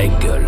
Engel. 0.00 0.44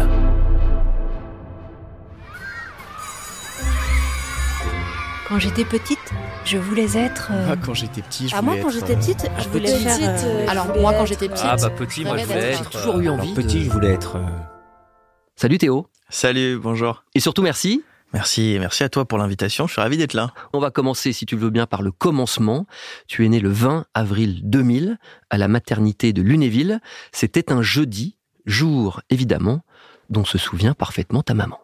Quand 5.28 5.38
j'étais 5.38 5.64
petite, 5.64 5.98
je 6.44 6.58
voulais 6.58 6.96
être. 6.96 7.30
euh, 7.32 7.48
Ah, 7.52 7.56
quand 7.56 7.74
j'étais 7.74 8.02
petit, 8.02 8.28
je 8.28 8.34
Ah, 8.36 8.40
voulais 8.40 8.52
moi, 8.56 8.62
quand 8.62 8.68
être, 8.68 8.74
j'étais 8.80 8.92
euh, 8.92 8.96
petite, 8.96 9.30
je 9.38 9.48
voulais 9.48 9.72
petite, 9.72 9.88
faire. 9.88 10.24
euh, 10.24 10.46
Alors, 10.48 10.64
je 10.64 10.68
voulais 10.70 10.80
moi, 10.82 10.92
quand 10.94 11.06
j'étais 11.06 11.28
petite. 11.28 11.46
Ah 11.48 11.56
bah 11.56 11.70
petit, 11.70 12.04
moi 12.04 12.18
je 12.18 12.24
voulais 12.26 12.38
être. 12.52 12.70
J'ai 12.72 12.78
toujours 12.78 13.00
eu 13.00 13.08
euh, 13.08 13.12
envie. 13.12 13.22
alors, 13.32 13.34
Petit, 13.34 13.58
de- 13.60 13.64
je 13.64 13.70
voulais 13.70 13.92
être. 13.92 14.16
euh, 14.16 14.26
Salut 15.36 15.58
Théo. 15.58 15.86
Salut, 16.10 16.58
bonjour. 16.58 17.04
Et 17.14 17.20
surtout 17.20 17.42
merci. 17.42 17.82
Merci, 18.12 18.58
merci 18.60 18.84
à 18.84 18.90
toi 18.90 19.06
pour 19.06 19.16
l'invitation. 19.16 19.66
Je 19.66 19.72
suis 19.72 19.80
ravi 19.80 19.96
d'être 19.96 20.12
là. 20.12 20.34
On 20.52 20.60
va 20.60 20.70
commencer, 20.70 21.14
si 21.14 21.24
tu 21.24 21.34
le 21.36 21.40
veux 21.40 21.50
bien, 21.50 21.64
par 21.66 21.80
le 21.80 21.92
commencement. 21.92 22.66
Tu 23.08 23.24
es 23.24 23.28
né 23.30 23.40
le 23.40 23.48
20 23.48 23.86
avril 23.94 24.40
2000 24.44 24.98
à 25.30 25.38
la 25.38 25.48
maternité 25.48 26.12
de 26.12 26.20
Lunéville. 26.20 26.80
C'était 27.12 27.50
un 27.50 27.62
jeudi, 27.62 28.18
jour 28.46 29.00
évidemment, 29.10 29.60
dont 30.10 30.24
se 30.24 30.38
souvient 30.38 30.74
parfaitement 30.74 31.22
ta 31.22 31.34
maman. 31.34 31.58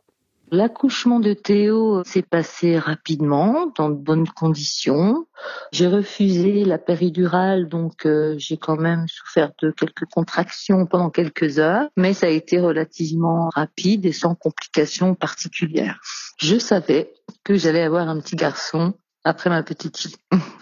L'accouchement 0.50 1.20
de 1.20 1.34
Théo 1.34 2.02
s'est 2.04 2.22
passé 2.22 2.78
rapidement, 2.78 3.70
dans 3.76 3.90
de 3.90 3.94
bonnes 3.94 4.26
conditions. 4.26 5.26
J'ai 5.72 5.86
refusé 5.86 6.64
la 6.64 6.78
péridurale, 6.78 7.68
donc 7.68 8.06
euh, 8.06 8.34
j'ai 8.38 8.56
quand 8.56 8.76
même 8.76 9.06
souffert 9.08 9.50
de 9.60 9.70
quelques 9.70 10.06
contractions 10.06 10.86
pendant 10.86 11.10
quelques 11.10 11.58
heures, 11.58 11.88
mais 11.98 12.14
ça 12.14 12.26
a 12.26 12.30
été 12.30 12.58
relativement 12.58 13.50
rapide 13.54 14.06
et 14.06 14.12
sans 14.12 14.34
complications 14.34 15.14
particulières. 15.14 16.00
Je 16.38 16.58
savais 16.58 17.12
que 17.44 17.56
j'allais 17.56 17.82
avoir 17.82 18.08
un 18.08 18.18
petit 18.18 18.36
garçon 18.36 18.94
après 19.28 19.50
ma 19.50 19.62
petite 19.62 19.96
fille. 19.96 20.16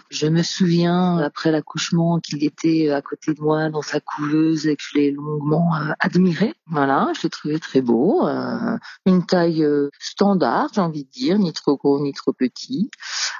Je 0.09 0.27
me 0.27 0.43
souviens, 0.43 1.17
après 1.17 1.51
l'accouchement, 1.51 2.19
qu'il 2.19 2.43
était 2.43 2.89
à 2.89 3.01
côté 3.01 3.33
de 3.33 3.41
moi 3.41 3.69
dans 3.69 3.81
sa 3.81 3.99
couveuse 3.99 4.67
et 4.67 4.75
que 4.75 4.81
je 4.81 4.97
l'ai 4.97 5.11
longuement 5.11 5.75
euh, 5.75 5.91
admiré. 5.99 6.53
Voilà, 6.67 7.11
je 7.15 7.23
l'ai 7.23 7.29
trouvé 7.29 7.59
très 7.59 7.81
beau. 7.81 8.27
euh, 8.27 8.77
une 9.05 9.25
taille 9.25 9.63
euh, 9.63 9.89
standard, 9.99 10.69
j'ai 10.73 10.81
envie 10.81 11.03
de 11.03 11.09
dire, 11.09 11.39
ni 11.39 11.51
trop 11.51 11.77
gros 11.77 11.99
ni 12.01 12.13
trop 12.13 12.33
petit. 12.33 12.89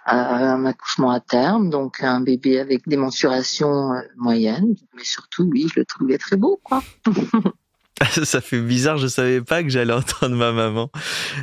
Un 0.06 0.66
accouchement 0.66 1.12
à 1.12 1.20
terme, 1.20 1.70
donc 1.70 2.02
un 2.02 2.22
bébé 2.22 2.60
avec 2.60 2.88
des 2.88 2.98
mensurations 2.98 3.92
moyennes, 4.16 4.76
mais 4.96 5.04
surtout, 5.04 5.44
oui, 5.44 5.68
je 5.74 5.80
le 5.80 5.86
trouvais 5.86 6.18
très 6.18 6.38
beau, 6.38 6.60
quoi. 6.64 6.82
Ça 8.24 8.42
fait 8.42 8.62
bizarre, 8.62 8.98
je 8.98 9.08
savais 9.08 9.42
pas 9.42 9.64
que 9.64 9.70
j'allais 9.70 9.94
entendre 9.94 10.36
ma 10.36 10.52
maman. 10.52 10.92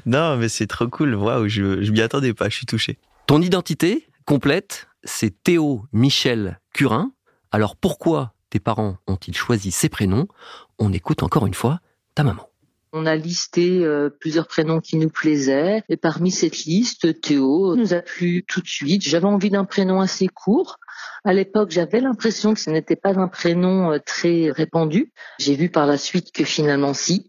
Non, 0.07 0.37
mais 0.37 0.49
c'est 0.49 0.67
trop 0.67 0.89
cool. 0.89 1.15
Waouh, 1.15 1.49
je, 1.49 1.83
je 1.83 1.93
m'y 1.93 2.01
attendais 2.01 2.33
pas, 2.33 2.49
je 2.49 2.57
suis 2.57 2.67
touché. 2.67 2.99
Ton 3.27 3.41
identité 3.41 4.07
complète, 4.27 4.87
c'est 5.03 5.43
Théo 5.43 5.87
Michel 5.93 6.61
Curin. 6.75 7.13
Alors 7.51 7.75
pourquoi 7.75 8.35
tes 8.51 8.61
parents 8.61 8.99
ont-ils 9.07 9.35
choisi 9.35 9.71
ces 9.71 9.89
prénoms? 9.89 10.29
On 10.79 10.93
écoute 10.93 11.23
encore 11.23 11.47
une 11.47 11.55
fois 11.55 11.81
ta 12.15 12.23
maman. 12.23 12.51
On 12.93 13.07
a 13.07 13.17
listé 13.17 13.83
euh, 13.83 14.11
plusieurs 14.11 14.47
prénoms 14.47 14.81
qui 14.81 14.99
nous 14.99 15.09
plaisaient 15.09 15.83
et 15.89 15.97
parmi 15.97 16.31
cette 16.31 16.65
liste, 16.65 17.21
Théo 17.23 17.75
nous 17.75 17.95
a 17.95 18.03
plu 18.03 18.45
tout 18.47 18.61
de 18.61 18.69
suite. 18.69 19.03
J'avais 19.03 19.25
envie 19.25 19.51
d'un 19.51 19.65
prénom 19.65 20.01
assez 20.01 20.29
court. 20.29 20.77
À 21.25 21.33
l'époque, 21.33 21.71
j'avais 21.71 22.01
l'impression 22.01 22.53
que 22.53 22.61
ce 22.61 22.69
n'était 22.69 22.95
pas 22.95 23.19
un 23.19 23.29
prénom 23.29 23.91
euh, 23.91 23.99
très 24.05 24.51
répandu. 24.51 25.13
J'ai 25.39 25.57
vu 25.57 25.71
par 25.71 25.87
la 25.87 25.97
suite 25.97 26.31
que 26.31 26.45
finalement 26.45 26.93
si. 26.93 27.27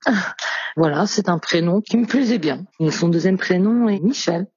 Voilà, 0.78 1.08
c'est 1.08 1.30
un 1.30 1.40
prénom 1.40 1.80
qui 1.80 1.96
me 1.96 2.06
plaisait 2.06 2.38
bien. 2.38 2.66
Son 2.92 3.08
deuxième 3.08 3.38
prénom 3.38 3.88
est 3.88 4.02
Michel, 4.02 4.48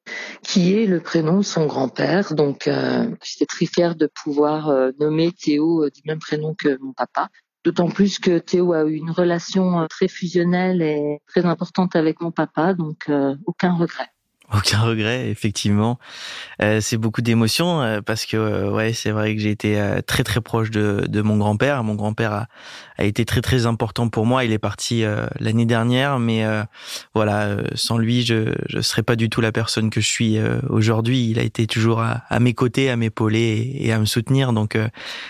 qui 0.43 0.75
est 0.75 0.85
le 0.85 1.01
prénom 1.01 1.37
de 1.37 1.43
son 1.43 1.67
grand-père. 1.67 2.35
Donc, 2.35 2.67
euh, 2.67 3.09
j'étais 3.23 3.47
très 3.47 3.67
fière 3.67 3.95
de 3.95 4.11
pouvoir 4.25 4.69
euh, 4.69 4.91
nommer 4.99 5.31
Théo 5.31 5.85
euh, 5.85 5.91
du 5.91 6.03
même 6.07 6.19
prénom 6.19 6.57
que 6.59 6.77
mon 6.81 6.93
papa. 6.93 7.29
D'autant 7.63 7.89
plus 7.89 8.19
que 8.19 8.39
Théo 8.39 8.73
a 8.73 8.83
eu 8.85 8.95
une 8.95 9.13
relation 9.13 9.81
euh, 9.81 9.87
très 9.87 10.09
fusionnelle 10.09 10.83
et 10.83 11.21
très 11.29 11.47
importante 11.47 11.95
avec 11.95 12.21
mon 12.21 12.33
papa, 12.33 12.75
donc 12.75 13.09
aucun 13.47 13.75
regret. 13.75 14.09
Aucun 14.51 14.81
regret, 14.81 15.29
effectivement. 15.29 15.99
Euh, 16.63 16.81
c'est 16.81 16.97
beaucoup 16.97 17.21
d'émotions 17.21 17.83
euh, 17.83 18.01
parce 18.01 18.25
que 18.25 18.39
euh, 18.39 18.71
ouais, 18.71 18.95
c'est 18.95 19.11
vrai 19.11 19.35
que 19.37 19.43
j'ai 19.43 19.51
été 19.51 19.79
euh, 19.79 20.01
très 20.01 20.25
très 20.25 20.41
proche 20.41 20.71
de, 20.71 21.05
de 21.07 21.21
mon 21.21 21.37
grand-père. 21.37 21.85
Mon 21.85 21.95
grand-père 21.95 22.33
a, 22.33 22.47
a 22.97 23.05
été 23.05 23.27
très 23.27 23.43
très 23.43 23.67
important 23.67 24.09
pour 24.09 24.25
moi. 24.25 24.47
Il 24.47 24.53
est 24.53 24.59
parti 24.59 25.05
euh, 25.05 25.27
l'année 25.39 25.67
dernière, 25.67 26.19
mais 26.19 26.47
voilà, 27.15 27.59
sans 27.75 27.99
lui, 27.99 28.25
je 28.25 28.55
je 28.69 28.81
serais 28.81 29.03
pas 29.03 29.17
du 29.17 29.29
tout 29.29 29.43
la 29.43 29.53
personne 29.53 29.91
que 29.91 30.01
je 30.01 30.07
suis 30.07 30.39
aujourd'hui. 30.69 31.29
Il 31.29 31.39
a 31.39 31.43
été 31.43 31.67
toujours 31.67 32.01
à, 32.01 32.23
à 32.29 32.41
mes 32.41 32.55
côtés, 32.55 32.89
à 32.89 32.97
m'épauler 32.97 33.77
et, 33.79 33.93
à 33.93 33.99
me 33.99 34.07
soutenir. 34.07 34.53
Donc 34.53 34.79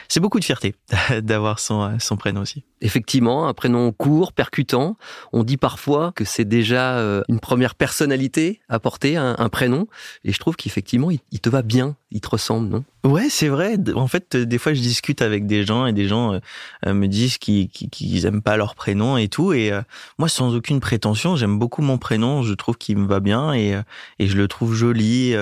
c'est 0.09 0.21
beaucoup 0.21 0.39
de 0.39 0.45
fierté 0.45 0.75
d'avoir 1.23 1.59
son 1.59 1.99
son 1.99 2.17
prénom 2.17 2.43
aussi. 2.43 2.63
Effectivement, 2.81 3.49
un 3.49 3.55
prénom 3.55 3.91
court, 3.91 4.33
percutant. 4.33 4.97
On 5.33 5.43
dit 5.43 5.57
parfois 5.57 6.13
que 6.15 6.25
c'est 6.25 6.45
déjà 6.45 6.99
une 7.29 7.41
première 7.41 7.75
personnalité 7.75 8.61
à 8.69 8.79
porter, 9.09 9.17
un, 9.17 9.37
un 9.39 9.49
prénom. 9.49 9.87
Et 10.25 10.33
je 10.33 10.39
trouve 10.39 10.57
qu'effectivement, 10.57 11.11
il, 11.11 11.21
il 11.33 11.41
te 11.41 11.49
va 11.49 11.63
bien, 11.63 11.97
il 12.11 12.21
te 12.21 12.29
ressemble, 12.29 12.69
non? 12.69 12.85
Ouais, 13.05 13.29
c'est 13.31 13.49
vrai. 13.49 13.77
En 13.95 14.09
fait, 14.09 14.35
euh, 14.35 14.45
des 14.45 14.59
fois, 14.59 14.75
je 14.75 14.81
discute 14.81 15.23
avec 15.23 15.47
des 15.47 15.65
gens 15.65 15.87
et 15.87 15.93
des 15.93 16.07
gens 16.09 16.35
euh, 16.35 16.39
euh, 16.87 16.95
me 16.95 17.07
disent 17.07 17.39
qu'ils 17.39 17.69
qu'ils 17.69 17.91
qu'ils 17.91 18.27
aiment 18.27 18.43
pas 18.43 18.57
leur 18.57 18.75
prénom 18.75 19.17
et 19.17 19.29
tout. 19.29 19.53
Et 19.53 19.73
euh, 19.73 19.83
moi, 20.19 20.29
sans 20.29 20.55
aucune 20.55 20.81
prétention, 20.81 21.37
j'aime 21.37 21.59
beaucoup 21.59 21.83
mon 21.83 21.99
prénom. 21.99 22.43
Je 22.43 22.55
trouve 22.55 22.77
qu'il 22.77 22.99
me 22.99 23.07
va 23.07 23.21
bien 23.21 23.55
et 23.55 23.75
et 24.19 24.27
je 24.27 24.37
le 24.37 24.49
trouve 24.49 24.75
joli. 24.75 25.35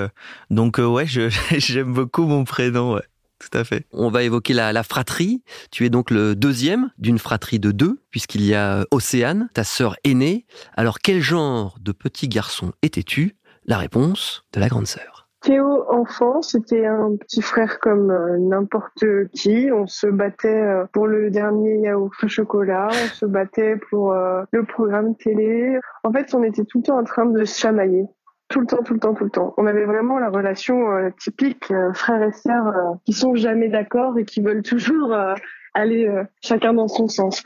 donc 0.50 0.78
ouais, 0.78 1.06
j'aime 1.56 1.92
beaucoup 1.92 2.26
mon 2.26 2.44
prénom. 2.44 2.94
Ouais, 2.94 3.02
tout 3.38 3.56
à 3.58 3.64
fait. 3.64 3.86
On 3.92 4.10
va 4.10 4.22
évoquer 4.22 4.54
la, 4.54 4.72
la 4.72 4.82
fratrie. 4.82 5.42
Tu 5.70 5.84
es 5.84 5.90
donc 5.90 6.10
le 6.10 6.34
deuxième 6.34 6.90
d'une 6.98 7.18
fratrie 7.18 7.58
de 7.58 7.70
deux, 7.70 8.00
puisqu'il 8.10 8.42
y 8.42 8.54
a 8.54 8.86
Océane, 8.90 9.48
ta 9.54 9.64
sœur 9.64 9.96
aînée. 10.04 10.46
Alors, 10.74 10.98
quel 11.00 11.20
genre 11.20 11.76
de 11.80 11.92
petit 11.92 12.28
garçon 12.28 12.72
étais-tu? 12.82 13.35
La 13.68 13.78
réponse 13.78 14.44
de 14.54 14.60
la 14.60 14.68
grande 14.68 14.86
sœur. 14.86 15.26
Théo, 15.40 15.84
enfant, 15.90 16.40
c'était 16.40 16.86
un 16.86 17.16
petit 17.16 17.42
frère 17.42 17.80
comme 17.80 18.12
euh, 18.12 18.38
n'importe 18.38 19.04
qui. 19.34 19.70
On 19.72 19.88
se 19.88 20.06
battait 20.06 20.62
euh, 20.62 20.86
pour 20.92 21.08
le 21.08 21.32
dernier 21.32 21.80
yaourt 21.80 22.14
au 22.22 22.28
chocolat, 22.28 22.86
on 22.90 23.08
se 23.08 23.26
battait 23.26 23.74
pour 23.90 24.12
euh, 24.12 24.44
le 24.52 24.64
programme 24.64 25.16
télé. 25.16 25.80
En 26.04 26.12
fait, 26.12 26.32
on 26.32 26.44
était 26.44 26.64
tout 26.64 26.78
le 26.78 26.84
temps 26.84 26.98
en 26.98 27.02
train 27.02 27.26
de 27.26 27.44
se 27.44 27.58
chamailler. 27.58 28.04
Tout 28.48 28.60
le 28.60 28.66
temps, 28.66 28.84
tout 28.84 28.94
le 28.94 29.00
temps, 29.00 29.14
tout 29.14 29.24
le 29.24 29.30
temps. 29.30 29.52
On 29.56 29.66
avait 29.66 29.84
vraiment 29.84 30.20
la 30.20 30.30
relation 30.30 31.10
typique 31.18 31.72
frères 31.94 32.22
et 32.22 32.32
sœurs 32.32 32.68
euh, 32.68 32.94
qui 33.04 33.12
sont 33.14 33.34
jamais 33.34 33.68
d'accord 33.68 34.16
et 34.16 34.24
qui 34.24 34.42
veulent 34.42 34.62
toujours 34.62 35.12
aller 35.74 36.08
chacun 36.40 36.72
dans 36.72 36.86
son 36.86 37.08
sens. 37.08 37.42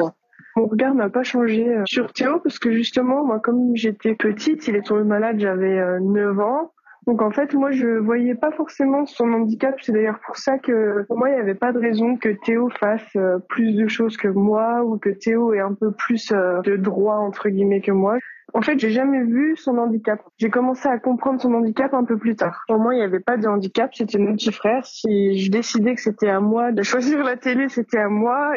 Mon 0.56 0.66
regard 0.66 0.94
n'a 0.94 1.08
pas 1.08 1.22
changé 1.22 1.68
euh, 1.68 1.82
sur 1.86 2.12
Théo 2.12 2.40
parce 2.40 2.58
que 2.58 2.72
justement, 2.72 3.24
moi, 3.24 3.40
comme 3.40 3.74
j'étais 3.74 4.14
petite, 4.14 4.66
il 4.68 4.76
est 4.76 4.82
tombé 4.82 5.04
malade, 5.04 5.38
j'avais 5.38 5.78
euh, 5.78 6.00
9 6.00 6.40
ans. 6.40 6.72
Donc 7.06 7.22
en 7.22 7.30
fait, 7.30 7.54
moi, 7.54 7.70
je 7.70 7.86
voyais 7.98 8.34
pas 8.34 8.50
forcément 8.52 9.06
son 9.06 9.32
handicap. 9.32 9.74
C'est 9.80 9.92
d'ailleurs 9.92 10.20
pour 10.24 10.36
ça 10.36 10.58
que 10.58 11.04
pour 11.08 11.18
moi, 11.18 11.30
il 11.30 11.34
n'y 11.34 11.40
avait 11.40 11.54
pas 11.54 11.72
de 11.72 11.78
raison 11.78 12.16
que 12.16 12.28
Théo 12.44 12.68
fasse 12.78 13.16
euh, 13.16 13.38
plus 13.48 13.74
de 13.74 13.88
choses 13.88 14.16
que 14.16 14.28
moi 14.28 14.84
ou 14.84 14.98
que 14.98 15.08
Théo 15.08 15.54
ait 15.54 15.60
un 15.60 15.74
peu 15.74 15.92
plus 15.92 16.30
euh, 16.32 16.60
de 16.60 16.76
droits 16.76 17.18
entre 17.18 17.48
guillemets 17.48 17.80
que 17.80 17.92
moi. 17.92 18.18
En 18.54 18.62
fait, 18.62 18.78
j'ai 18.78 18.90
jamais 18.90 19.22
vu 19.22 19.56
son 19.56 19.78
handicap. 19.78 20.20
J'ai 20.38 20.50
commencé 20.50 20.88
à 20.88 20.98
comprendre 20.98 21.40
son 21.40 21.52
handicap 21.54 21.94
un 21.94 22.04
peu 22.04 22.18
plus 22.18 22.36
tard. 22.36 22.62
Pour 22.66 22.78
moi, 22.78 22.94
il 22.94 22.98
n'y 22.98 23.04
avait 23.04 23.20
pas 23.20 23.36
de 23.36 23.46
handicap, 23.46 23.90
c'était 23.94 24.18
mon 24.18 24.34
petit 24.34 24.52
frère. 24.52 24.84
Si 24.84 25.38
je 25.44 25.50
décidais 25.50 25.94
que 25.94 26.00
c'était 26.00 26.28
à 26.28 26.40
moi 26.40 26.72
de 26.72 26.82
choisir 26.82 27.22
la 27.22 27.36
télé, 27.36 27.68
c'était 27.68 27.98
à 27.98 28.08
moi. 28.08 28.52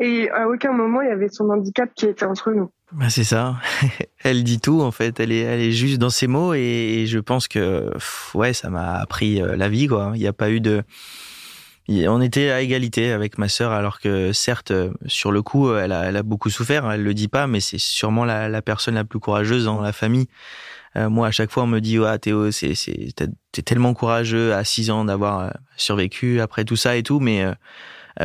Et, 0.00 0.30
à 0.30 0.48
aucun 0.48 0.72
moment, 0.72 1.00
il 1.02 1.08
y 1.08 1.12
avait 1.12 1.28
son 1.28 1.48
handicap 1.50 1.90
qui 1.94 2.06
était 2.06 2.26
entre 2.26 2.52
nous. 2.52 2.70
Bah, 2.92 3.08
c'est 3.08 3.24
ça. 3.24 3.56
elle 4.24 4.42
dit 4.42 4.60
tout 4.60 4.80
en 4.80 4.90
fait. 4.90 5.20
Elle 5.20 5.32
est, 5.32 5.40
elle 5.40 5.60
est 5.60 5.72
juste 5.72 5.98
dans 5.98 6.10
ses 6.10 6.26
mots 6.26 6.54
et, 6.54 7.04
je 7.06 7.18
pense 7.18 7.48
que 7.48 7.90
ouais, 8.34 8.52
ça 8.52 8.70
m'a 8.70 8.94
appris 8.94 9.40
euh, 9.40 9.56
la 9.56 9.68
vie 9.68 9.86
quoi. 9.86 10.12
Il 10.14 10.20
n'y 10.20 10.26
a 10.26 10.32
pas 10.32 10.50
eu 10.50 10.60
de, 10.60 10.82
on 11.90 12.20
était 12.20 12.50
à 12.50 12.60
égalité 12.60 13.12
avec 13.12 13.36
ma 13.36 13.48
sœur 13.48 13.72
alors 13.72 14.00
que 14.00 14.32
certes 14.32 14.72
sur 15.06 15.32
le 15.32 15.42
coup 15.42 15.74
elle 15.74 15.92
a, 15.92 16.04
elle 16.04 16.16
a 16.16 16.22
beaucoup 16.22 16.50
souffert. 16.50 16.90
Elle 16.90 17.02
le 17.02 17.14
dit 17.14 17.28
pas, 17.28 17.46
mais 17.46 17.60
c'est 17.60 17.78
sûrement 17.78 18.24
la, 18.24 18.48
la 18.48 18.62
personne 18.62 18.94
la 18.94 19.04
plus 19.04 19.18
courageuse 19.18 19.64
dans 19.64 19.80
la 19.80 19.92
famille. 19.92 20.28
Euh, 20.96 21.08
moi, 21.08 21.28
à 21.28 21.30
chaque 21.30 21.50
fois, 21.50 21.64
on 21.64 21.66
me 21.66 21.80
dit, 21.80 21.98
ouais, 21.98 22.18
Théo, 22.18 22.50
c'est, 22.50 22.74
c'est, 22.74 23.12
t'es 23.52 23.62
tellement 23.62 23.94
courageux 23.94 24.54
à 24.54 24.64
6 24.64 24.90
ans 24.90 25.04
d'avoir 25.04 25.40
euh, 25.40 25.50
survécu 25.76 26.40
après 26.40 26.64
tout 26.64 26.76
ça 26.76 26.96
et 26.96 27.02
tout, 27.02 27.20
mais 27.20 27.44
euh, 27.44 27.54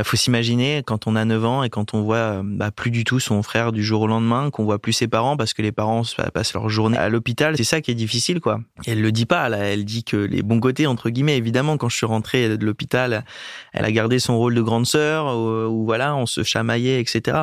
faut 0.03 0.17
s'imaginer 0.17 0.83
quand 0.85 1.07
on 1.07 1.15
a 1.15 1.23
9 1.23 1.45
ans 1.45 1.63
et 1.63 1.69
quand 1.69 1.93
on 1.93 2.01
voit 2.01 2.17
euh, 2.17 2.41
bah, 2.43 2.71
plus 2.71 2.91
du 2.91 3.03
tout 3.03 3.19
son 3.19 3.41
frère 3.43 3.71
du 3.71 3.83
jour 3.83 4.01
au 4.01 4.07
lendemain, 4.07 4.49
qu'on 4.49 4.65
voit 4.65 4.79
plus 4.79 4.93
ses 4.93 5.07
parents 5.07 5.37
parce 5.37 5.53
que 5.53 5.61
les 5.61 5.71
parents 5.71 6.03
se- 6.03 6.21
passent 6.31 6.53
leur 6.53 6.67
journée 6.69 6.97
à 6.97 7.07
l'hôpital, 7.09 7.55
c'est 7.55 7.63
ça 7.63 7.81
qui 7.81 7.91
est 7.91 7.95
difficile, 7.95 8.39
quoi. 8.41 8.59
Et 8.85 8.91
elle 8.91 9.01
le 9.01 9.11
dit 9.11 9.25
pas, 9.25 9.47
là, 9.49 9.57
elle 9.57 9.85
dit 9.85 10.03
que 10.03 10.17
les 10.17 10.41
bons 10.41 10.59
côtés, 10.59 10.85
entre 10.87 11.09
guillemets, 11.09 11.37
évidemment, 11.37 11.77
quand 11.77 11.89
je 11.89 11.95
suis 11.97 12.05
rentré 12.05 12.57
de 12.57 12.65
l'hôpital, 12.65 13.23
elle 13.73 13.85
a 13.85 13.91
gardé 13.91 14.19
son 14.19 14.37
rôle 14.37 14.55
de 14.55 14.61
grande 14.61 14.85
sœur, 14.85 15.27
où, 15.37 15.65
où 15.67 15.85
voilà, 15.85 16.15
on 16.15 16.25
se 16.25 16.43
chamaillait, 16.43 16.99
etc. 16.99 17.37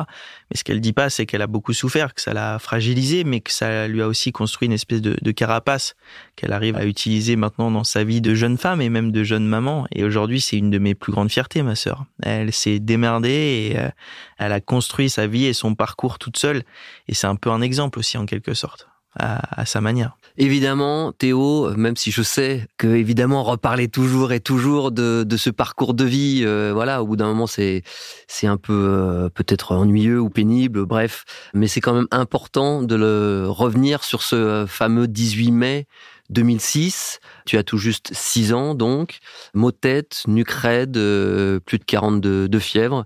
Mais 0.53 0.57
ce 0.57 0.63
qu'elle 0.63 0.81
dit 0.81 0.93
pas, 0.93 1.09
c'est 1.09 1.25
qu'elle 1.25 1.41
a 1.41 1.47
beaucoup 1.47 1.73
souffert, 1.73 2.13
que 2.13 2.21
ça 2.21 2.31
l'a 2.31 2.59
fragilisé, 2.59 3.23
mais 3.23 3.41
que 3.41 3.51
ça 3.51 3.87
lui 3.87 4.03
a 4.03 4.07
aussi 4.07 4.31
construit 4.31 4.67
une 4.67 4.73
espèce 4.73 5.01
de, 5.01 5.17
de 5.19 5.31
carapace 5.31 5.95
qu'elle 6.35 6.53
arrive 6.53 6.75
à 6.75 6.85
utiliser 6.85 7.35
maintenant 7.35 7.71
dans 7.71 7.83
sa 7.83 8.03
vie 8.03 8.21
de 8.21 8.35
jeune 8.35 8.59
femme 8.59 8.79
et 8.79 8.89
même 8.89 9.11
de 9.11 9.23
jeune 9.23 9.47
maman. 9.47 9.87
Et 9.91 10.03
aujourd'hui, 10.03 10.41
c'est 10.41 10.57
une 10.57 10.69
de 10.69 10.77
mes 10.77 10.93
plus 10.93 11.11
grandes 11.11 11.31
fiertés, 11.31 11.63
ma 11.63 11.73
sœur. 11.73 12.05
Elle 12.21 12.53
s'est 12.53 12.77
démerdée 12.77 13.71
et 13.71 13.79
euh, 13.79 13.89
elle 14.37 14.51
a 14.51 14.61
construit 14.61 15.09
sa 15.09 15.25
vie 15.25 15.45
et 15.45 15.53
son 15.53 15.73
parcours 15.73 16.19
toute 16.19 16.37
seule. 16.37 16.61
Et 17.07 17.15
c'est 17.15 17.25
un 17.25 17.35
peu 17.35 17.49
un 17.49 17.61
exemple 17.61 17.97
aussi, 17.97 18.19
en 18.19 18.27
quelque 18.27 18.53
sorte, 18.53 18.87
à, 19.15 19.61
à 19.61 19.65
sa 19.65 19.81
manière. 19.81 20.17
Évidemment, 20.37 21.11
Théo, 21.11 21.75
même 21.75 21.95
si 21.95 22.09
je 22.09 22.23
sais 22.23 22.67
que 22.77 22.87
évidemment 22.87 23.43
reparler 23.43 23.87
toujours 23.87 24.31
et 24.31 24.39
toujours 24.39 24.91
de, 24.91 25.23
de 25.23 25.37
ce 25.37 25.51
parcours 25.51 25.93
de 25.93 26.03
vie, 26.03 26.41
euh, 26.43 26.71
voilà, 26.73 27.03
au 27.03 27.07
bout 27.07 27.15
d'un 27.15 27.27
moment 27.27 27.45
c'est 27.45 27.83
c'est 28.27 28.47
un 28.47 28.57
peu 28.57 28.73
euh, 28.73 29.29
peut-être 29.29 29.75
ennuyeux 29.75 30.19
ou 30.19 30.29
pénible, 30.29 30.85
bref, 30.85 31.25
mais 31.53 31.67
c'est 31.67 31.81
quand 31.81 31.93
même 31.93 32.07
important 32.09 32.81
de 32.81 32.95
le 32.95 33.45
revenir 33.47 34.03
sur 34.03 34.23
ce 34.23 34.65
fameux 34.67 35.07
18 35.07 35.51
mai 35.51 35.87
2006. 36.31 37.19
Tu 37.45 37.57
as 37.57 37.63
tout 37.63 37.77
juste 37.77 38.09
6 38.13 38.53
ans 38.53 38.73
donc, 38.73 39.19
maux 39.53 39.71
de 39.71 39.77
tête, 39.77 40.23
nuque 40.27 40.49
raide, 40.49 40.97
euh, 40.97 41.59
plus 41.59 41.77
de 41.77 41.83
42 41.83 42.49
de 42.49 42.59
fièvre, 42.59 43.05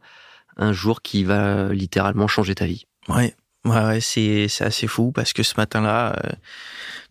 un 0.55 0.71
jour 0.71 1.01
qui 1.01 1.25
va 1.25 1.73
littéralement 1.73 2.27
changer 2.27 2.55
ta 2.55 2.65
vie. 2.65 2.85
Ouais, 3.09 3.35
ouais, 3.69 3.85
ouais 3.85 4.01
c'est 4.01 4.47
c'est 4.47 4.65
assez 4.65 4.87
fou 4.87 5.11
parce 5.11 5.33
que 5.33 5.43
ce 5.43 5.53
matin-là 5.57 6.15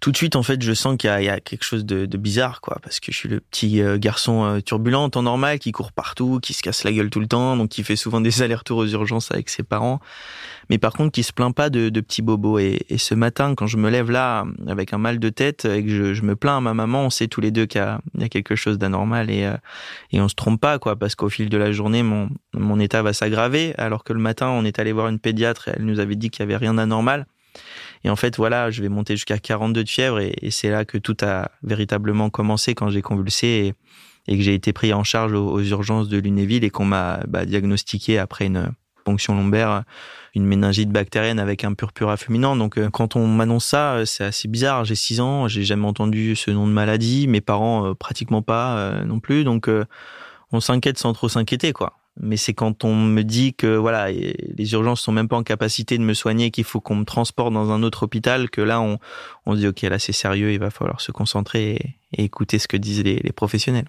tout 0.01 0.13
de 0.13 0.17
suite, 0.17 0.37
en 0.37 0.43
fait, 0.43 0.63
je 0.63 0.73
sens 0.73 0.97
qu'il 0.99 1.11
y, 1.11 1.29
a 1.29 1.41
quelque 1.41 1.65
chose 1.65 1.85
de, 1.85 2.05
bizarre, 2.17 2.61
quoi, 2.61 2.79
parce 2.83 3.01
que 3.01 3.13
je 3.13 3.17
suis 3.17 3.29
le 3.29 3.41
petit 3.41 3.81
euh, 3.81 3.99
garçon 3.99 4.45
euh, 4.45 4.61
turbulent 4.61 5.11
en 5.15 5.23
normal, 5.23 5.59
qui 5.59 5.73
court 5.73 5.93
partout, 5.93 6.39
qui 6.41 6.53
se 6.53 6.63
casse 6.63 6.85
la 6.85 6.93
gueule 6.93 7.09
tout 7.11 7.21
le 7.21 7.27
temps, 7.27 7.57
donc 7.57 7.71
qui 7.71 7.83
fait 7.83 7.97
souvent 7.97 8.21
des 8.21 8.43
allers-retours 8.43 8.79
aux 8.79 8.87
urgences 8.87 9.31
avec 9.33 9.49
ses 9.49 9.63
parents, 9.63 10.01
mais 10.69 10.79
par 10.79 10.93
contre, 10.93 11.13
qui 11.13 11.23
se 11.23 11.33
plaint 11.33 11.55
pas 11.55 11.71
de, 11.71 11.89
petits 12.01 12.23
bobos. 12.23 12.59
Et, 12.59 12.85
ce 12.99 13.15
matin, 13.15 13.55
quand 13.55 13.67
je 13.67 13.77
me 13.79 13.89
lève 13.89 14.11
là 14.11 14.45
avec 14.67 14.93
un 14.93 14.99
mal 14.99 15.19
de 15.19 15.29
tête 15.29 15.65
et 15.65 15.85
que 15.85 15.91
je, 15.91 16.15
je 16.15 16.23
me 16.23 16.37
plains 16.37 16.59
à 16.59 16.61
ma 16.61 16.75
maman, 16.75 17.05
on 17.07 17.11
sait 17.11 17.29
tous 17.29 17.41
les 17.41 17.51
deux 17.51 17.67
qu'il 17.67 17.81
y, 17.81 18.21
y, 18.21 18.25
a 18.25 18.29
quelque 18.29 18.55
chose 18.55 18.79
d'anormal 18.79 19.31
et 19.31 19.45
euh, 19.45 19.57
et 20.13 20.21
on 20.21 20.29
se 20.29 20.35
trompe 20.35 20.61
pas, 20.61 20.79
quoi, 20.79 20.97
parce 20.97 21.15
qu'au 21.15 21.29
fil 21.29 21.49
de 21.49 21.57
la 21.57 21.73
journée, 21.73 22.03
mon 22.03 22.29
mon 22.55 22.79
état 22.81 23.03
va 23.03 23.13
s'aggraver, 23.13 23.75
alors 23.79 24.05
que 24.05 24.13
le 24.13 24.21
matin, 24.21 24.49
on 24.49 24.65
est 24.65 24.79
allé 24.79 24.93
voir 24.93 25.09
une 25.09 25.19
pédiatre 25.19 25.69
et 25.69 25.73
elle 25.77 25.85
nous 25.85 26.01
avait 26.01 26.17
dit 26.17 26.31
qu'il 26.31 26.41
y 26.41 26.43
avait 26.43 26.57
rien 26.57 26.75
d'anormal. 26.75 27.27
Et 28.07 28.09
en 28.09 28.15
fait, 28.15 28.37
voilà, 28.37 28.71
je 28.71 28.83
vais 28.83 28.89
monter 28.89 29.17
jusqu'à 29.17 29.39
42 29.39 29.83
de 29.83 29.89
fièvre 29.89 30.21
et, 30.21 30.37
c'est 30.51 30.71
là 30.71 30.85
que 30.85 30.97
tout 30.97 31.17
a 31.23 31.51
véritablement 31.65 32.31
commencé 32.31 32.77
quand 32.77 32.89
j'ai 32.89 33.03
convulsé 33.03 33.75
et, 34.29 34.37
que 34.37 34.43
j'ai 34.45 34.55
été 34.55 34.73
pris 34.73 34.93
en 34.93 35.03
charge 35.03 35.33
aux, 35.33 35.61
urgences 35.61 36.09
de 36.09 36.17
Lunéville 36.17 36.63
et 36.63 36.71
qu'on 36.71 36.85
m'a 36.85 37.19
bah, 37.27 37.45
diagnostiqué 37.45 38.21
après 38.21 38.47
une 38.47 38.71
ponction 39.05 39.35
lombaire, 39.35 39.83
une 40.37 40.47
méningite 40.47 40.91
bactérienne 40.91 41.41
avec 41.41 41.65
un 41.65 41.75
purpura 41.75 42.17
fulminant. 42.17 42.55
Donc, 42.55 42.79
euh, 42.79 42.91
quand 42.91 43.17
on 43.17 43.27
m'annonce 43.27 43.65
ça, 43.65 43.95
euh, 43.95 44.05
c'est 44.05 44.23
assez 44.23 44.47
bizarre. 44.47 44.85
J'ai 44.85 44.95
6 44.95 45.21
ans, 45.21 45.49
j'ai 45.49 45.65
jamais 45.65 45.87
entendu 45.87 46.37
ce 46.37 46.53
nom 46.53 46.69
de 46.69 46.73
maladie, 46.73 47.27
mes 47.27 47.41
parents 47.41 47.87
euh, 47.87 47.95
pratiquement 47.95 48.41
pas 48.41 49.03
non 49.05 49.19
plus. 49.19 49.43
Donc, 49.43 49.69
on 50.53 50.61
s'inquiète 50.61 50.99
sans 50.99 51.13
trop 51.13 51.29
s'inquiéter, 51.29 51.73
quoi 51.73 51.95
mais 52.21 52.37
c'est 52.37 52.55
quand 52.55 52.85
on 52.85 52.95
me 52.95 53.23
dit 53.23 53.55
que 53.55 53.77
voilà 53.77 54.11
les 54.11 54.73
urgences 54.73 55.01
sont 55.01 55.13
même 55.13 55.29
pas 55.29 55.37
en 55.37 55.43
capacité 55.43 55.99
de 55.99 56.03
me 56.03 56.15
soigner 56.15 56.51
qu'il 56.51 56.65
faut 56.65 56.81
qu'on 56.81 56.97
me 56.97 57.05
transporte 57.05 57.53
dans 57.53 57.71
un 57.71 57.83
autre 57.83 58.05
hôpital 58.05 58.51
que 58.51 58.61
là 58.61 58.81
on 58.81 58.99
on 59.45 59.53
se 59.53 59.59
dit 59.59 59.67
ok 59.67 59.83
là 59.83 59.99
c'est 59.99 60.13
sérieux 60.13 60.53
il 60.53 60.59
va 60.59 60.71
falloir 60.71 61.01
se 61.01 61.13
concentrer 61.13 61.73
et, 61.73 61.97
et 62.13 62.25
écouter 62.25 62.59
ce 62.59 62.69
que 62.69 62.77
disent 62.77 63.03
les, 63.03 63.17
les 63.17 63.33
professionnels. 63.33 63.87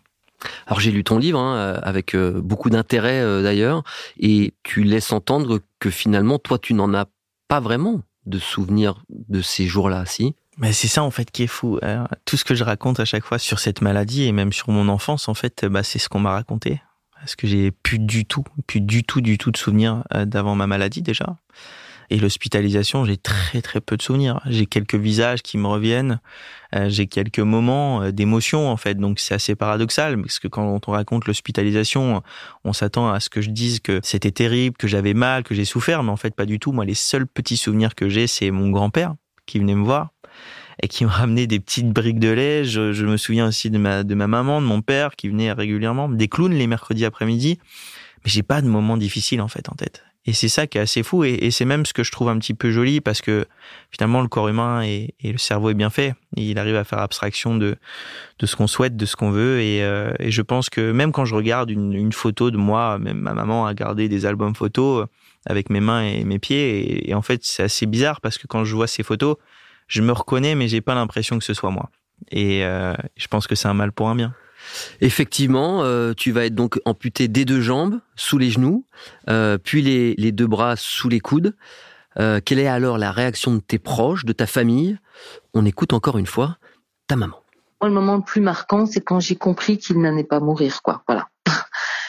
Alors 0.68 0.80
j'ai 0.80 0.92
lu 0.92 1.04
ton 1.04 1.18
livre 1.18 1.40
hein, 1.40 1.80
avec 1.82 2.14
euh, 2.14 2.42
beaucoup 2.42 2.70
d'intérêt 2.70 3.22
euh, 3.22 3.42
d'ailleurs 3.42 3.84
et 4.20 4.54
tu 4.64 4.84
laisses 4.84 5.12
entendre 5.12 5.62
que 5.80 5.90
finalement 5.90 6.38
toi 6.38 6.60
tu 6.60 6.74
n'en 6.74 6.94
as 6.94 7.08
pas 7.48 7.60
vraiment 7.60 8.02
de 8.26 8.40
souvenirs 8.40 9.02
de 9.10 9.42
ces 9.42 9.66
jours-là 9.66 10.06
si? 10.06 10.36
Mais 10.58 10.74
c'est 10.74 10.88
ça 10.88 11.04
en 11.04 11.12
fait 11.12 11.32
qui 11.32 11.44
est 11.44 11.48
fou. 11.48 11.80
Tout 12.26 12.36
ce 12.36 12.44
que 12.44 12.56
je 12.56 12.64
raconte 12.64 13.00
à 13.00 13.06
chaque 13.06 13.24
fois 13.24 13.38
sur 13.38 13.60
cette 13.60 13.82
maladie 13.82 14.24
et 14.24 14.32
même 14.32 14.52
sur 14.52 14.70
mon 14.70 14.90
enfance, 14.90 15.30
en 15.30 15.36
fait, 15.36 15.66
bah, 15.66 15.84
c'est 15.84 16.00
ce 16.00 16.10
qu'on 16.10 16.20
m'a 16.20 16.32
raconté 16.32 16.82
parce 17.28 17.36
que 17.36 17.46
j'ai 17.46 17.72
plus 17.72 18.00
du 18.00 18.24
tout, 18.24 18.46
plus 18.68 18.80
du 18.80 19.04
tout, 19.04 19.20
du 19.20 19.38
tout 19.38 19.52
de 19.52 19.58
souvenirs 19.58 20.06
d'avant 20.14 20.56
ma 20.56 20.66
maladie 20.66 21.02
déjà. 21.02 21.36
Et 22.10 22.20
l'hospitalisation, 22.20 23.04
j'ai 23.04 23.18
très 23.18 23.62
très 23.62 23.82
peu 23.82 23.98
de 23.98 24.02
souvenirs. 24.02 24.40
J'ai 24.46 24.66
quelques 24.66 24.96
visages 24.96 25.42
qui 25.42 25.58
me 25.58 25.68
reviennent, 25.68 26.22
euh, 26.74 26.88
j'ai 26.88 27.08
quelques 27.08 27.40
moments 27.40 28.02
euh, 28.02 28.12
d'émotion 28.12 28.70
en 28.70 28.78
fait. 28.78 28.96
Donc 28.96 29.20
c'est 29.20 29.34
assez 29.34 29.56
paradoxal 29.56 30.22
parce 30.22 30.40
que 30.40 30.48
quand 30.48 30.88
on 30.88 30.92
raconte 30.94 31.28
l'hospitalisation, 31.28 32.24
on 32.64 32.72
s'attend 32.72 33.10
à 33.10 33.20
ce 33.20 33.30
que 33.30 33.42
je 33.42 33.50
dise 33.50 33.82
que 33.82 34.00
c'était 34.04 34.32
terrible, 34.32 34.78
que 34.78 34.88
j'avais 34.88 35.14
mal, 35.14 35.44
que 35.44 35.54
j'ai 35.54 35.66
souffert, 35.66 36.04
mais 36.04 36.12
en 36.12 36.16
fait 36.16 36.34
pas 36.34 36.46
du 36.46 36.60
tout. 36.60 36.72
Moi, 36.72 36.86
les 36.86 36.96
seuls 36.96 37.28
petits 37.28 37.58
souvenirs 37.58 37.94
que 37.94 38.08
j'ai, 38.08 38.28
c'est 38.28 38.52
mon 38.52 38.70
grand-père 38.70 39.16
qui 39.46 39.60
venait 39.60 39.76
me 39.76 39.84
voir 39.84 40.14
et 40.82 40.88
qui 40.88 41.06
me 41.06 41.10
ramenait 41.10 41.48
des 41.48 41.60
petites 41.60 41.92
briques 41.92 42.20
de 42.20 42.30
lait. 42.30 42.66
Je, 42.66 42.94
je, 42.94 43.06
me 43.06 43.18
souviens 43.18 43.48
aussi 43.48 43.70
de 43.70 43.78
ma, 43.78 44.04
de 44.04 44.16
ma 44.16 44.28
maman, 44.28 44.62
de 44.62 44.68
mon 44.68 44.82
père 44.82 45.16
qui 45.16 45.30
venait 45.30 45.52
régulièrement, 45.52 46.10
des 46.10 46.28
clowns 46.28 46.54
les 46.54 46.68
mercredis 46.68 47.06
après-midi. 47.06 47.60
Mais 48.24 48.32
j'ai 48.32 48.44
pas 48.44 48.62
de 48.62 48.68
moments 48.68 48.98
difficiles 48.98 49.42
en 49.42 49.48
fait 49.48 49.70
en 49.70 49.76
tête. 49.76 50.04
Et 50.28 50.34
c'est 50.34 50.50
ça 50.50 50.68
qui 50.68 50.78
est 50.78 50.82
assez 50.82 51.04
fou 51.04 51.24
et, 51.24 51.52
c'est 51.52 51.64
même 51.64 51.86
ce 51.86 51.94
que 51.94 52.04
je 52.04 52.12
trouve 52.12 52.28
un 52.28 52.38
petit 52.38 52.54
peu 52.54 52.70
joli 52.70 53.00
parce 53.00 53.22
que 53.22 53.46
finalement 53.92 54.22
le 54.22 54.28
corps 54.28 54.50
humain 54.50 54.84
et, 54.84 55.16
et 55.22 55.32
le 55.32 55.38
cerveau 55.38 55.70
est 55.70 55.74
bien 55.74 55.90
fait. 55.90 56.16
il 56.36 56.60
arrive 56.60 56.76
à 56.76 56.84
faire 56.84 57.00
abstraction 57.00 57.56
de, 57.56 57.78
de 58.40 58.46
ce 58.46 58.58
qu'on 58.58 58.68
souhaite, 58.68 58.98
de 58.98 59.06
ce 59.06 59.16
qu'on 59.16 59.32
veut. 59.32 59.62
Et, 59.62 59.82
euh, 59.84 60.12
et, 60.20 60.30
je 60.30 60.42
pense 60.42 60.70
que 60.70 60.92
même 60.92 61.14
quand 61.14 61.24
je 61.24 61.34
regarde 61.34 61.72
une, 61.72 61.94
une, 61.94 62.12
photo 62.12 62.52
de 62.52 62.58
moi, 62.58 63.00
même 63.00 63.20
ma 63.20 63.34
maman 63.34 63.66
a 63.66 63.74
gardé 63.74 64.10
des 64.10 64.26
albums 64.26 64.54
photos 64.54 65.08
avec 65.46 65.70
mes 65.70 65.80
mains 65.80 66.04
et 66.04 66.26
mes 66.26 66.40
pieds. 66.40 67.10
Et 67.10 67.14
en 67.14 67.22
fait 67.22 67.46
c'est 67.46 67.64
assez 67.64 67.86
bizarre 67.86 68.20
parce 68.20 68.38
que 68.38 68.48
quand 68.48 68.66
je 68.66 68.76
vois 68.76 68.88
ces 68.88 69.04
photos, 69.04 69.38
je 69.88 70.02
me 70.02 70.12
reconnais, 70.12 70.56
mais 70.56 70.68
j'ai 70.68 70.82
pas 70.82 70.96
l'impression 70.96 71.38
que 71.40 71.46
ce 71.46 71.54
soit 71.54 71.72
moi. 71.72 71.90
Et 72.32 72.64
euh, 72.66 72.94
je 73.16 73.28
pense 73.28 73.48
que 73.48 73.56
c'est 73.56 73.68
un 73.68 73.74
mal 73.74 73.92
pour 73.92 74.10
un 74.10 74.16
bien. 74.16 74.34
Effectivement, 75.02 75.84
euh, 75.84 76.14
tu 76.16 76.32
vas 76.32 76.46
être 76.46 76.56
donc 76.56 76.80
amputé 76.86 77.28
des 77.28 77.46
deux 77.46 77.62
jambes, 77.62 78.00
sous 78.16 78.38
les 78.38 78.50
genoux, 78.50 78.86
euh, 79.30 79.58
puis 79.58 79.82
les, 79.82 80.16
les, 80.16 80.32
deux 80.32 80.48
bras 80.48 80.76
sous 80.76 81.10
les 81.10 81.20
coudes. 81.20 81.56
Euh, 82.20 82.40
quelle 82.44 82.60
est 82.60 82.68
alors 82.68 82.98
la 82.98 83.12
réaction 83.12 83.54
de 83.54 83.60
tes 83.60 83.80
proches, 83.80 84.26
de 84.26 84.34
ta 84.34 84.48
famille? 84.48 84.98
On 85.54 85.66
écoute 85.66 85.94
encore 85.94 86.18
une 86.18 86.26
fois 86.26 86.58
ta 87.08 87.16
maman. 87.16 87.40
Le 87.82 87.92
moment 87.92 88.16
le 88.16 88.24
plus 88.24 88.42
marquant, 88.42 88.86
c'est 88.86 89.02
quand 89.02 89.20
j'ai 89.20 89.36
compris 89.36 89.78
qu'il 89.78 90.02
n'allait 90.02 90.24
pas 90.24 90.40
mourir, 90.40 90.82
quoi. 90.82 91.04
Voilà. 91.08 91.30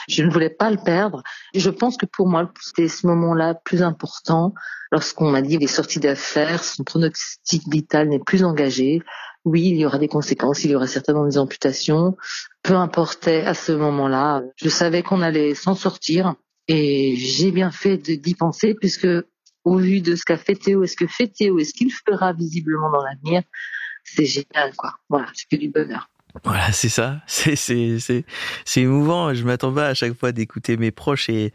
Je 0.09 0.23
ne 0.23 0.31
voulais 0.31 0.51
pas 0.51 0.71
le 0.71 0.79
perdre. 0.79 1.23
Je 1.55 1.71
pense 1.71 1.97
que 1.97 2.07
pour 2.07 2.29
moi, 2.29 2.51
c'était 2.61 2.89
ce 2.89 3.07
moment-là 3.07 3.55
plus 3.55 3.83
important 3.83 4.55
lorsqu'on 4.91 5.31
m'a 5.31 5.43
dit 5.43 5.51
qu'il 5.51 5.65
est 5.65 5.67
sorti 5.67 6.01
d'affaires, 6.01 6.65
son 6.65 6.83
pronostic 6.83 7.63
vital 7.69 8.09
n'est 8.09 8.19
plus 8.19 8.43
engagé. 8.43 9.03
Oui, 9.45 9.69
il 9.69 9.77
y 9.77 9.87
aura 9.87 9.99
des 9.99 10.09
conséquences, 10.09 10.65
il 10.65 10.71
y 10.71 10.75
aura 10.75 10.87
certainement 10.87 11.27
des 11.27 11.39
amputations. 11.39 12.17
Peu 12.63 12.75
importait 12.75 13.43
à 13.43 13.55
ce 13.55 13.73
moment-là. 13.73 14.43
Je 14.57 14.69
savais 14.69 15.03
qu'on 15.03 15.23
allait 15.23 15.55
s'en 15.55 15.75
sortir 15.75 16.35
et 16.67 17.15
j'ai 17.17 17.53
bien 17.53 17.71
fait 17.71 17.97
d'y 17.99 18.35
penser 18.35 18.75
puisque 18.75 19.09
au 19.65 19.77
vu 19.77 20.01
de 20.01 20.17
ce 20.17 20.25
qu'a 20.25 20.39
fait 20.39 20.55
Théo 20.55 20.83
et 20.83 20.87
ce 20.87 20.97
que 20.97 21.07
fait 21.07 21.29
Théo 21.29 21.59
et 21.59 21.65
ce 21.65 21.75
qu'il 21.75 21.93
fera 21.93 22.33
visiblement 22.33 22.91
dans 22.91 23.03
l'avenir, 23.03 23.43
c'est 24.05 24.25
génial, 24.25 24.75
quoi. 24.77 24.95
Voilà, 25.09 25.27
c'est 25.35 25.49
que 25.51 25.61
du 25.61 25.69
bonheur. 25.69 26.09
Voilà, 26.45 26.73
c'est 26.73 26.89
ça. 26.89 27.21
C'est 27.27 27.57
c'est 27.57 27.99
c'est 27.99 28.81
émouvant. 28.81 29.35
Je 29.35 29.45
m'attends 29.45 29.73
pas 29.73 29.89
à 29.89 29.95
chaque 29.95 30.15
fois 30.15 30.33
d'écouter 30.33 30.77
mes 30.77 30.91
proches 30.91 31.29
et 31.29 31.53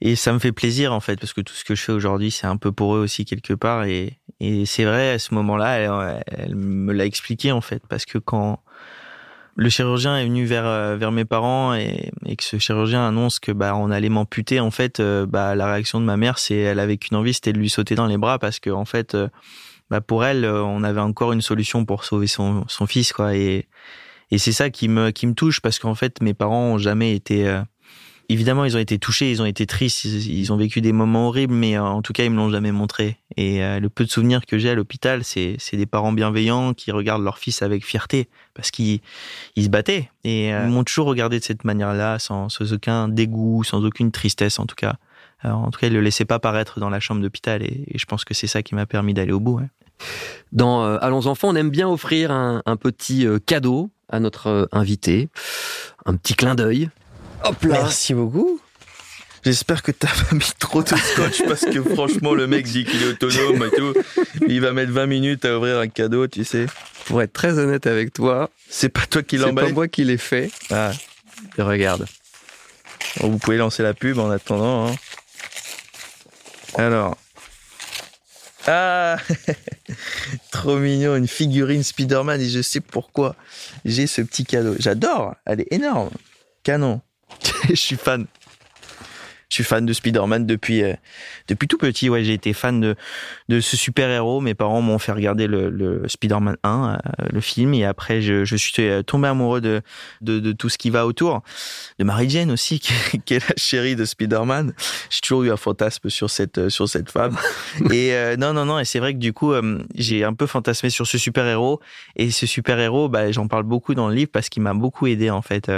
et 0.00 0.14
ça 0.14 0.32
me 0.32 0.38
fait 0.38 0.52
plaisir 0.52 0.92
en 0.92 1.00
fait 1.00 1.18
parce 1.18 1.32
que 1.32 1.40
tout 1.40 1.54
ce 1.54 1.64
que 1.64 1.74
je 1.74 1.82
fais 1.82 1.92
aujourd'hui 1.92 2.30
c'est 2.30 2.46
un 2.46 2.56
peu 2.56 2.70
pour 2.70 2.94
eux 2.94 3.00
aussi 3.00 3.24
quelque 3.24 3.52
part 3.52 3.84
et 3.84 4.18
et 4.38 4.64
c'est 4.64 4.84
vrai 4.84 5.10
à 5.10 5.18
ce 5.18 5.34
moment-là 5.34 5.78
elle, 5.78 6.22
elle 6.28 6.54
me 6.54 6.92
l'a 6.92 7.04
expliqué 7.04 7.50
en 7.50 7.60
fait 7.60 7.82
parce 7.88 8.04
que 8.04 8.18
quand 8.18 8.62
le 9.56 9.68
chirurgien 9.68 10.16
est 10.16 10.24
venu 10.24 10.44
vers 10.44 10.96
vers 10.96 11.10
mes 11.10 11.24
parents 11.24 11.74
et, 11.74 12.12
et 12.26 12.36
que 12.36 12.44
ce 12.44 12.58
chirurgien 12.58 13.08
annonce 13.08 13.40
que 13.40 13.50
bah 13.50 13.74
on 13.74 13.90
allait 13.90 14.08
m'amputer 14.08 14.60
en 14.60 14.70
fait 14.70 15.02
bah 15.02 15.56
la 15.56 15.72
réaction 15.72 16.00
de 16.00 16.04
ma 16.04 16.16
mère 16.16 16.38
c'est 16.38 16.58
elle 16.58 16.78
avait 16.78 16.96
qu'une 16.96 17.16
envie 17.16 17.34
c'était 17.34 17.52
de 17.52 17.58
lui 17.58 17.68
sauter 17.68 17.96
dans 17.96 18.06
les 18.06 18.18
bras 18.18 18.38
parce 18.38 18.60
que 18.60 18.70
en 18.70 18.84
fait 18.84 19.16
bah 19.90 20.00
pour 20.00 20.24
elle 20.24 20.44
on 20.44 20.82
avait 20.84 21.00
encore 21.00 21.32
une 21.32 21.40
solution 21.40 21.84
pour 21.84 22.04
sauver 22.04 22.26
son 22.26 22.64
son 22.68 22.86
fils 22.86 23.12
quoi. 23.12 23.34
Et 23.34 23.66
et 24.30 24.38
c'est 24.38 24.52
ça 24.52 24.70
qui 24.70 24.88
me 24.88 25.10
qui 25.10 25.26
me 25.26 25.34
touche 25.34 25.60
parce 25.60 25.78
qu'en 25.78 25.94
fait 25.94 26.20
mes 26.20 26.34
parents 26.34 26.72
ont 26.72 26.78
jamais 26.78 27.14
été 27.14 27.48
euh, 27.48 27.62
évidemment 28.28 28.66
ils 28.66 28.76
ont 28.76 28.80
été 28.80 28.98
touchés 28.98 29.30
ils 29.30 29.40
ont 29.40 29.46
été 29.46 29.66
tristes 29.66 30.04
ils, 30.04 30.52
ont 30.52 30.56
vécu 30.56 30.82
des 30.82 30.92
moments 30.92 31.28
horribles 31.28 31.54
mais 31.54 31.78
euh, 31.78 31.82
en 31.82 32.02
tout 32.02 32.12
cas 32.12 32.24
ils 32.24 32.30
me 32.30 32.36
l'ont 32.36 32.50
jamais 32.50 32.72
montré. 32.72 33.16
Et 33.36 33.64
euh, 33.64 33.80
le 33.80 33.88
peu 33.88 34.04
de 34.04 34.10
souvenirs 34.10 34.44
que 34.44 34.58
j'ai 34.58 34.70
à 34.70 34.74
l'hôpital 34.74 35.24
c'est 35.24 35.56
c'est 35.58 35.78
des 35.78 35.86
parents 35.86 36.12
bienveillants 36.12 36.74
qui 36.74 36.92
regardent 36.92 37.24
leur 37.24 37.38
fils 37.38 37.62
avec 37.62 37.86
fierté 37.86 38.28
parce 38.52 38.70
qu'ils 38.70 39.00
ils 39.56 39.64
se 39.64 39.68
battaient 39.70 40.10
et 40.24 40.48
ils 40.48 40.68
m'ont 40.68 40.84
toujours 40.84 41.06
regardé 41.06 41.38
de 41.38 41.44
cette 41.44 41.64
manière 41.64 41.94
là 41.94 42.18
sans, 42.18 42.48
aucun 42.72 43.08
dégoût 43.08 43.64
sans 43.64 43.84
aucune 43.84 44.12
tristesse 44.12 44.58
en 44.58 44.66
tout 44.66 44.76
cas. 44.76 44.96
En 45.44 45.70
tout 45.70 45.78
cas 45.78 45.86
ils 45.86 45.92
le 45.92 46.00
laissaient 46.00 46.24
pas 46.26 46.40
paraître 46.40 46.80
dans 46.80 46.90
la 46.90 47.00
chambre 47.00 47.22
d'hôpital 47.22 47.62
et, 47.62 47.86
je 47.94 48.04
pense 48.04 48.24
que 48.26 48.34
c'est 48.34 48.48
ça 48.48 48.62
qui 48.62 48.74
m'a 48.74 48.84
permis 48.84 49.14
d'aller 49.14 49.32
au 49.32 49.40
bout. 49.40 49.60
Dans 50.52 50.84
euh, 50.84 50.98
Allons 51.00 51.26
enfants, 51.26 51.48
on 51.48 51.56
aime 51.56 51.70
bien 51.70 51.88
offrir 51.88 52.30
un, 52.30 52.62
un 52.66 52.76
petit 52.76 53.26
euh, 53.26 53.38
cadeau 53.44 53.90
à 54.08 54.20
notre 54.20 54.46
euh, 54.48 54.66
invité, 54.72 55.28
un 56.06 56.14
petit 56.16 56.34
clin 56.34 56.54
d'œil. 56.54 56.88
Hop 57.44 57.62
là. 57.64 57.82
Merci 57.82 58.14
beaucoup. 58.14 58.60
J'espère 59.44 59.82
que 59.82 59.92
t'as 59.92 60.08
pas 60.08 60.34
mis 60.34 60.50
trop 60.58 60.82
de 60.82 60.88
scotch 60.88 61.42
parce 61.46 61.64
que 61.64 61.80
franchement, 61.82 62.34
le 62.34 62.46
mec 62.48 62.66
dit 62.66 62.84
qu'il 62.84 63.02
est 63.02 63.06
autonome 63.08 63.62
et 63.72 63.76
tout. 63.76 63.94
Il 64.48 64.60
va 64.60 64.72
mettre 64.72 64.90
20 64.92 65.06
minutes 65.06 65.44
à 65.44 65.56
ouvrir 65.56 65.78
un 65.78 65.86
cadeau, 65.88 66.26
tu 66.26 66.44
sais. 66.44 66.66
Pour 67.06 67.22
être 67.22 67.32
très 67.32 67.56
honnête 67.58 67.86
avec 67.86 68.12
toi, 68.12 68.50
C'est 68.68 68.88
pas 68.88 69.06
toi 69.06 69.22
qui 69.22 69.36
c'est 69.36 69.42
pas 69.42 69.48
l'emballe. 69.48 69.72
moi 69.74 69.86
qui 69.88 70.04
l'ai 70.04 70.18
fait. 70.18 70.50
Ah, 70.70 70.90
Et 71.56 71.62
regarde. 71.62 72.06
vous 73.20 73.38
pouvez 73.38 73.56
lancer 73.58 73.82
la 73.84 73.94
pub 73.94 74.18
en 74.18 74.28
attendant. 74.30 74.88
hein. 74.88 74.94
Alors. 76.76 77.16
Ah 78.70 79.16
Trop 80.50 80.76
mignon, 80.76 81.16
une 81.16 81.26
figurine 81.26 81.82
Spider-Man 81.82 82.38
et 82.42 82.50
je 82.50 82.60
sais 82.60 82.80
pourquoi 82.80 83.34
j'ai 83.86 84.06
ce 84.06 84.20
petit 84.20 84.44
cadeau. 84.44 84.74
J'adore, 84.78 85.34
elle 85.46 85.62
est 85.62 85.72
énorme. 85.72 86.10
Canon. 86.64 87.00
je 87.70 87.74
suis 87.74 87.96
fan. 87.96 88.26
Suis 89.58 89.64
fan 89.64 89.84
de 89.84 89.92
Spider-Man 89.92 90.46
depuis 90.46 90.84
euh, 90.84 90.94
depuis 91.48 91.66
tout 91.66 91.78
petit. 91.78 92.08
Ouais, 92.08 92.22
j'ai 92.22 92.34
été 92.34 92.52
fan 92.52 92.78
de 92.78 92.94
de 93.48 93.58
ce 93.58 93.76
super-héros. 93.76 94.40
Mes 94.40 94.54
parents 94.54 94.80
m'ont 94.80 95.00
fait 95.00 95.10
regarder 95.10 95.48
le, 95.48 95.68
le 95.68 96.06
Spider-Man 96.06 96.56
1, 96.62 97.00
euh, 97.18 97.26
le 97.32 97.40
film, 97.40 97.74
et 97.74 97.84
après 97.84 98.22
je, 98.22 98.44
je 98.44 98.54
suis 98.54 98.72
tombé 99.04 99.26
amoureux 99.26 99.60
de, 99.60 99.82
de 100.20 100.38
de 100.38 100.52
tout 100.52 100.68
ce 100.68 100.78
qui 100.78 100.90
va 100.90 101.06
autour. 101.06 101.42
De 101.98 102.04
Mary 102.04 102.30
Jane 102.30 102.52
aussi, 102.52 102.78
qui, 102.80 102.92
qui 103.24 103.34
est 103.34 103.48
la 103.48 103.54
chérie 103.56 103.96
de 103.96 104.04
Spider-Man. 104.04 104.74
J'ai 105.10 105.20
toujours 105.22 105.42
eu 105.42 105.50
un 105.50 105.56
fantasme 105.56 106.08
sur 106.08 106.30
cette 106.30 106.58
euh, 106.58 106.68
sur 106.68 106.88
cette 106.88 107.10
femme. 107.10 107.36
et 107.90 108.14
euh, 108.14 108.36
non 108.36 108.52
non 108.52 108.64
non, 108.64 108.78
et 108.78 108.84
c'est 108.84 109.00
vrai 109.00 109.12
que 109.12 109.18
du 109.18 109.32
coup 109.32 109.52
j'ai 109.96 110.22
un 110.22 110.34
peu 110.34 110.46
fantasmé 110.46 110.88
sur 110.88 111.08
ce 111.08 111.18
super-héros. 111.18 111.80
Et 112.14 112.30
ce 112.30 112.46
super-héros, 112.46 113.08
bah, 113.08 113.32
j'en 113.32 113.48
parle 113.48 113.64
beaucoup 113.64 113.96
dans 113.96 114.08
le 114.08 114.14
livre 114.14 114.30
parce 114.32 114.50
qu'il 114.50 114.62
m'a 114.62 114.72
beaucoup 114.74 115.08
aidé 115.08 115.30
en 115.30 115.42
fait. 115.42 115.68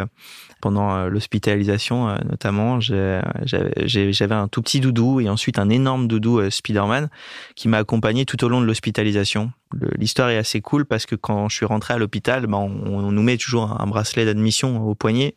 pendant 0.61 1.07
l'hospitalisation 1.07 2.15
notamment, 2.29 2.81
j'avais 2.81 3.70
j'avais 3.77 4.35
un 4.35 4.49
tout 4.49 4.63
petit 4.63 4.81
doudou 4.81 5.21
et 5.21 5.29
ensuite 5.29 5.59
un 5.59 5.69
énorme 5.69 6.09
doudou 6.09 6.41
euh, 6.41 6.51
Spider-Man 6.51 7.09
qui 7.55 7.69
m'a 7.69 7.79
accompagné 7.79 8.25
tout 8.25 8.43
au 8.45 8.49
long 8.49 8.61
de 8.61 8.67
l'hospitalisation. 8.67 9.53
L'histoire 9.97 10.31
est 10.31 10.37
assez 10.37 10.61
cool 10.61 10.85
parce 10.85 11.07
que 11.07 11.15
quand 11.15 11.49
je 11.49 11.57
suis 11.57 11.67
rentré 11.67 11.95
à 11.95 11.99
l'hôpital, 11.99 12.47
bah, 12.47 12.59
on, 12.59 12.71
on 12.87 13.13
nous 13.13 13.23
met 13.23 13.37
toujours 13.37 13.81
un 13.81 13.87
bracelet 13.87 14.25
d'admission 14.25 14.87
au 14.89 14.95
poignet. 14.95 15.35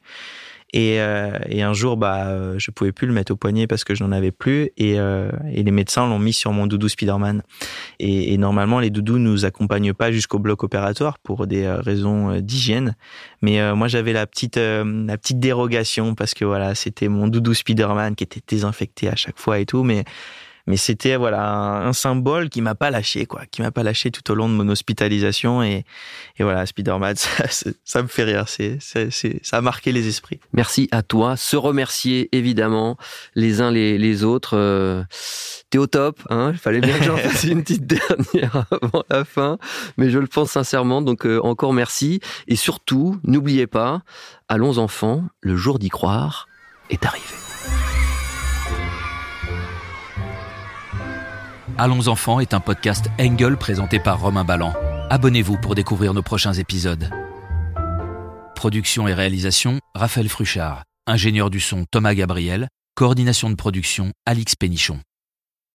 Et, 0.73 0.99
euh, 0.99 1.37
et 1.47 1.61
un 1.61 1.73
jour, 1.73 1.97
bah, 1.97 2.27
euh, 2.27 2.55
je 2.57 2.71
pouvais 2.71 2.91
plus 2.91 3.05
le 3.05 3.13
mettre 3.13 3.31
au 3.31 3.35
poignet 3.35 3.67
parce 3.67 3.83
que 3.83 3.93
je 3.93 4.03
n'en 4.03 4.11
avais 4.11 4.31
plus. 4.31 4.71
Et, 4.77 4.99
euh, 4.99 5.29
et 5.51 5.61
les 5.61 5.71
médecins 5.71 6.07
l'ont 6.07 6.17
mis 6.17 6.33
sur 6.33 6.51
mon 6.51 6.65
doudou 6.65 6.89
Spider-Man. 6.89 7.43
Et, 7.99 8.33
et 8.33 8.37
normalement, 8.37 8.79
les 8.79 8.89
doudous 8.89 9.19
nous 9.19 9.45
accompagnent 9.45 9.93
pas 9.93 10.11
jusqu'au 10.11 10.39
bloc 10.39 10.63
opératoire 10.63 11.19
pour 11.19 11.45
des 11.45 11.63
euh, 11.63 11.79
raisons 11.79 12.31
euh, 12.31 12.41
d'hygiène. 12.41 12.95
Mais 13.43 13.61
euh, 13.61 13.75
moi, 13.75 13.87
j'avais 13.87 14.13
la 14.13 14.25
petite, 14.25 14.57
la 14.57 15.17
petite 15.17 15.39
dérogation 15.39 16.15
parce 16.15 16.33
que 16.33 16.43
voilà, 16.43 16.73
c'était 16.73 17.07
mon 17.07 17.27
doudou 17.27 17.53
Spider-Man 17.53 18.15
qui 18.15 18.23
était 18.23 18.41
désinfecté 18.47 19.07
à 19.09 19.15
chaque 19.15 19.39
fois 19.39 19.59
et 19.59 19.67
tout. 19.67 19.83
Mais 19.83 20.05
mais 20.67 20.77
c'était 20.77 21.15
voilà 21.15 21.51
un, 21.51 21.88
un 21.88 21.93
symbole 21.93 22.50
qui 22.50 22.62
m'a 22.62 22.75
pas 22.75 22.91
lâché 22.91 23.25
quoi, 23.25 23.46
qui 23.51 23.62
m'a 23.62 23.72
pas 23.72 23.84
lâché 23.84 24.12
tout 24.12 24.29
au 24.32 24.36
long 24.36 24.48
de 24.48 24.53
mon 24.53 24.67
hospitalisation 24.70 25.62
et, 25.63 25.86
et 26.38 26.43
voilà 26.43 26.65
Spider-Man, 26.65 27.15
ça, 27.17 27.46
ça 27.84 28.01
me 28.01 28.08
fait 28.08 28.24
rire, 28.24 28.48
c'est, 28.48 28.79
ça 28.79 29.58
a 29.58 29.62
marqué 29.62 29.91
les 29.91 30.08
esprits. 30.08 30.39
Merci 30.53 30.88
à 30.91 31.01
toi. 31.01 31.36
Se 31.38 31.55
remercier 31.55 32.29
évidemment 32.36 32.98
les 33.36 33.62
uns 33.62 33.72
les, 33.72 33.98
les 33.98 34.24
autres. 34.24 34.58
Euh, 34.58 35.03
T'es 35.74 35.79
au 35.79 35.88
top. 35.88 36.20
Hein 36.29 36.51
Il 36.53 36.60
fallait 36.60 36.82
bien 36.82 37.00
que 37.00 37.03
j'en 37.03 37.17
fasse 37.17 37.46
une 37.46 37.63
petite 37.63 37.88
dernière 37.88 38.67
avant 38.70 39.03
la 39.10 39.25
fin, 39.25 39.58
mais 39.98 40.12
je 40.12 40.20
le 40.20 40.27
pense 40.27 40.51
sincèrement. 40.51 41.01
Donc 41.01 41.25
euh, 41.25 41.39
encore 41.41 41.74
merci 41.74 42.20
et 42.48 42.55
surtout 42.55 43.20
n'oubliez 43.24 43.65
pas, 43.65 44.03
allons 44.48 44.77
enfants, 44.77 45.24
le 45.41 45.55
jour 45.55 45.79
d'y 45.79 45.89
croire 45.89 46.48
est 46.91 47.03
arrivé. 47.08 47.42
Allons 51.75 52.07
enfants 52.07 52.39
est 52.39 52.53
un 52.53 52.59
podcast 52.59 53.07
Engel 53.19 53.57
présenté 53.57 53.99
par 53.99 54.21
Romain 54.21 54.43
Ballan. 54.43 54.73
Abonnez-vous 55.09 55.57
pour 55.57 55.73
découvrir 55.73 56.13
nos 56.13 56.21
prochains 56.21 56.53
épisodes. 56.53 57.09
Production 58.55 59.07
et 59.07 59.13
réalisation, 59.13 59.79
Raphaël 59.95 60.29
Fruchard. 60.29 60.83
Ingénieur 61.07 61.49
du 61.49 61.59
son, 61.59 61.85
Thomas 61.89 62.13
Gabriel. 62.13 62.67
Coordination 62.95 63.49
de 63.49 63.55
production, 63.55 64.11
Alix 64.27 64.55
Pénichon. 64.55 64.99